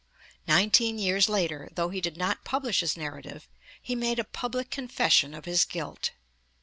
Nineteen 0.47 0.97
years 0.97 1.29
later, 1.29 1.69
though 1.75 1.89
he 1.89 2.01
did 2.01 2.17
not 2.17 2.43
publish 2.43 2.79
his 2.79 2.97
narrative, 2.97 3.47
he 3.79 3.93
made 3.93 4.17
a 4.17 4.23
public 4.23 4.71
confession 4.71 5.35
of 5.35 5.45
his 5.45 5.63
guilt. 5.63 6.09